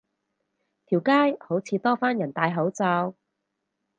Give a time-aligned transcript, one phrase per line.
[0.87, 3.13] 條街好似多返人戴口罩